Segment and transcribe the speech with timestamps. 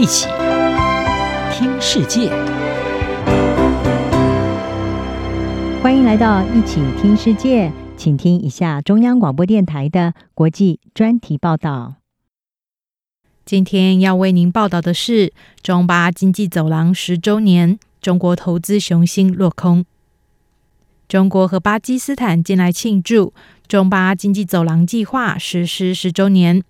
[0.00, 0.28] 一起
[1.52, 2.30] 听世界，
[5.82, 11.96] 欢迎来到一起听世界，请听一下中央广播电台的国际专题报道。
[13.44, 19.84] 今天要为您报道的是中巴经济走廊十周年，中国投资雄心落空。
[21.06, 23.34] 中国和巴基斯坦近来庆祝
[23.68, 26.62] 中巴经济走廊计划实施十周年。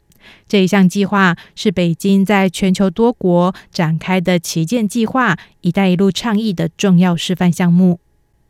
[0.49, 8.01] 这一项计划是北京在全球多国展开的旗舰计划“一带一路”倡议的重要示范项目。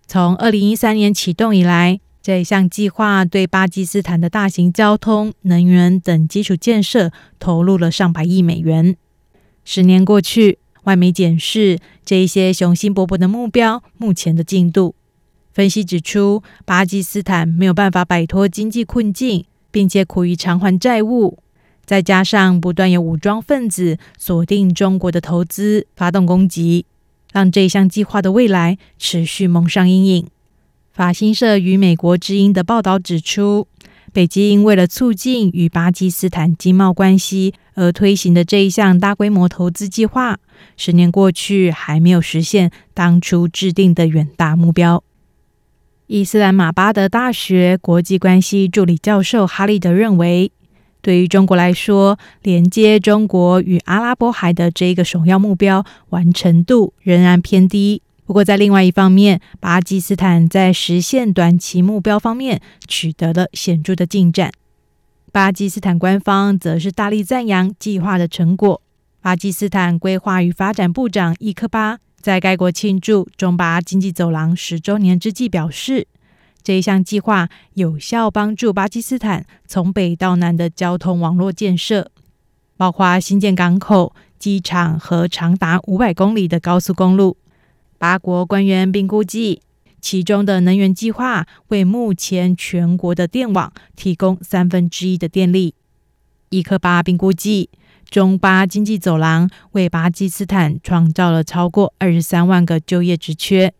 [0.07, 8.97] 从二零一三年启动以来，这一项计划对巴基斯坦的大型交通、能源等基础建设投入了上百亿美元。
[9.65, 14.95] 十年过去，外媒检视这一些雄心勃勃的目标目前的进度。
[15.53, 21.39] 分析指出，巴基斯坦没有办法摆脱经济困境，并且苦于偿还债务，
[21.91, 26.87] 再加上不断有武装分子锁定中国的投资，发动攻击，
[27.33, 30.29] 让这项计划的未来持续蒙上阴影。
[30.93, 33.67] 法新社与美国之音的报道指出，
[34.13, 40.39] 北京为了促进与巴基斯坦经贸关系而推行的这一项大规模投资计划，
[40.77, 45.03] 十年过去还没有实现当初制定的远大目标。
[46.07, 50.53] 伊斯兰马巴德大学国际关系助理教授哈利德认为，
[51.03, 58.03] 对于中国来说，连接中国与阿拉伯海的这一个首要目标完成度仍然偏低。
[58.25, 64.53] 不过，在另外一方面，巴基斯坦在实现短期目标方面取得了显著的进展。
[65.33, 68.83] 巴基斯坦官方则是大力赞扬计划的成果。
[69.21, 71.99] 巴基斯坦规划与发展部长伊克巴。
[72.21, 76.07] 在该国庆祝中巴经济走廊十周年之际，表示
[76.63, 82.11] 这一项计划有效帮助巴基斯坦从北到南的交通网络建设，
[82.77, 87.37] 包括新建港口、机场和长达五百公里的高速公路。
[87.99, 89.61] 巴国官员并估计，
[90.01, 95.75] 其中的能源计划为目前全国的电网提供三分之一的电力。
[96.51, 97.71] 伊克巴并估计。
[98.09, 103.73] 中巴经济走廊为巴基斯坦创造了超过二十三万个就业职缺。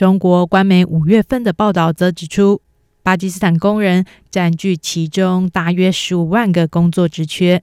[0.00, 2.62] 中国官媒五月份的报道则指出，
[3.02, 7.62] 巴基斯坦工人占据其中大约十五万个工作职缺。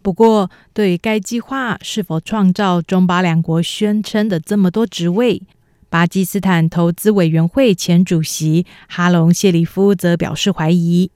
[0.00, 5.42] 不过，对于该计划是否创造中巴两国宣称的这么多职位，
[5.90, 11.10] 巴基斯坦投资委员会前主席哈隆谢里夫则表示怀疑。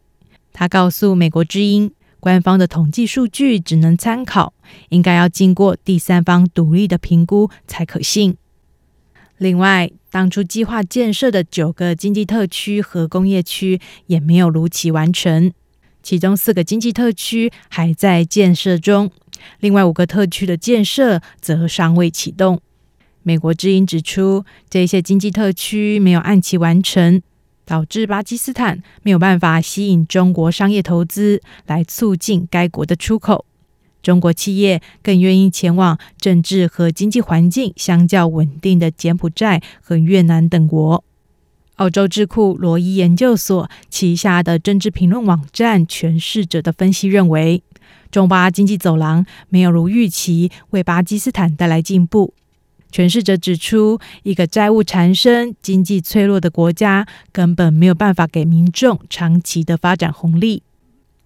[0.52, 1.92] 他告诉美国之音。
[2.18, 4.54] 官方的统计数据只能参考，
[4.88, 8.36] 应该要经过第三方独立的评估才可信。
[9.38, 15.50] 另外，当初计划建设的九个经济特区和工业区也没有如期完成，
[16.02, 19.10] 其中四个经济特区还在建设中，
[19.60, 22.60] 另外五个特区的建设则尚未启动。
[23.22, 27.22] 美国之音指出，这些经济特区没有按期完成。
[27.64, 33.46] 导致巴基斯坦没有办法吸引中国商业投资来促进该国的出口，
[34.02, 41.04] 中国企业更愿意前往政治和经济环境相较稳定的柬埔寨和越南等国。
[41.76, 47.62] 澳洲智库罗伊研究所旗下的政治评论网站诠释者的分析认为，
[48.10, 52.34] 中巴经济走廊没有如预期为巴基斯坦带来进步。
[52.92, 60.62] 诠释者指出，一个债务缠身、经济脆弱的国家，根本没有办法给民众长期的发展红利。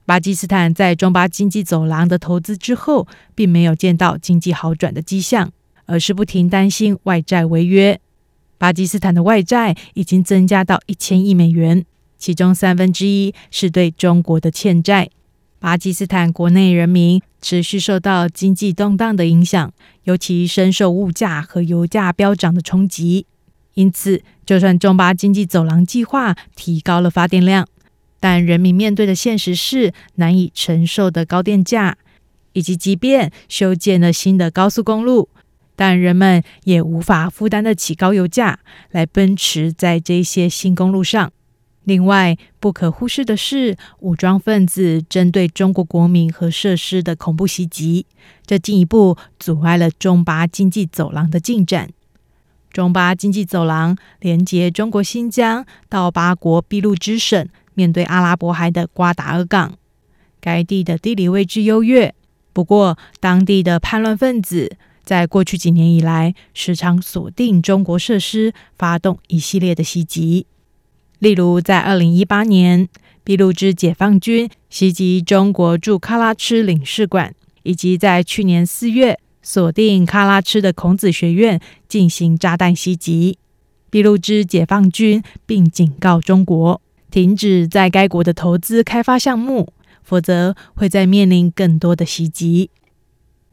[0.06, 5.50] 巴基斯坦在中巴经济走廊的投资之后，并没有见到经济好转的迹象，
[5.84, 8.00] 而是不停担心外债违约。
[8.56, 11.84] 巴基斯坦的外债已经增加到一千亿美元，
[12.18, 15.10] 其中三分之一是对中国的欠债。
[15.58, 19.72] 巴基斯坦国内人民持续受到经济动荡的影响，
[20.04, 23.26] 尤其深受物价和油价飙涨的冲击。
[23.74, 27.66] 因此，就算中巴经济走廊计划提高了发电量，
[28.28, 31.96] 但人民面对的现实是难以承受的高电价，
[32.54, 35.28] 以及即便修建了新的高速公路，
[35.76, 38.58] 但人们也无法负担得起高油价
[38.90, 41.32] 来奔驰在这些新公路上。
[41.84, 48.06] 另外，不可忽视的是，武装分子针对中国国民和设施的恐怖袭击，
[48.44, 51.90] 这进一步阻碍了中巴经济走廊的进展。
[52.72, 59.74] 中巴经济走廊连接中国新疆到巴国俾路支省，面对阿拉伯海的瓜达尔港。
[60.40, 62.12] 该地的地理位置优越，
[62.52, 70.46] 不过当地的叛乱分子在过去几年以来，时常锁定中国设施，发动一系列的袭击。
[71.18, 72.88] 例如，在二零一八年，
[73.24, 83.38] 俾路支解放军袭击中国驻喀拉区领事馆，以及在去年四月，锁定喀拉吃的孔子学院进行炸弹袭击。
[83.88, 89.72] 俾路支解放军并警告中国，停止在该国的投资开发项目，
[90.02, 92.70] 否则会再面临更多的袭击。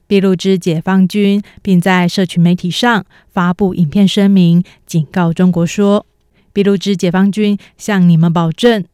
[0.05, 6.05] 俾路支解放军并在社群媒体上发布影片声明，警告中国说
[6.53, 8.85] ：“俾路支解放军向你们保证。”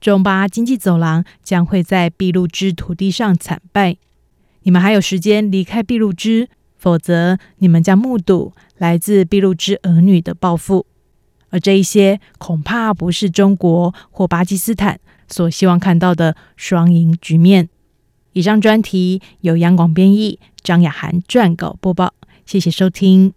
[0.00, 3.96] 中巴经济走廊将会在俾路支土地上惨败，
[4.62, 10.86] 你们还有时间离开俾路支，否则你们将目睹来自俾路支儿女的报复。
[11.54, 14.98] 而这一些恐怕不是中国或巴基斯坦
[15.28, 17.68] 所希望看到的双赢局面。
[18.32, 22.12] 以上专题由杨广编译，张雅涵撰稿播报，
[22.44, 23.34] 谢谢收听。